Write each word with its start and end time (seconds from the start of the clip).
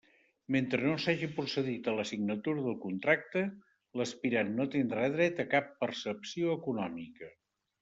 Mentre 0.53 0.79
no 0.85 0.93
s'hagi 1.03 1.27
procedit 1.35 1.89
a 1.91 1.93
la 1.99 2.05
signatura 2.11 2.63
del 2.69 2.79
contracte, 2.87 3.45
l'aspirant 4.01 4.51
no 4.57 4.69
tindrà 4.79 5.05
dret 5.19 5.45
a 5.47 5.49
cap 5.55 5.71
percepció 5.85 6.59
econòmica. 6.61 7.33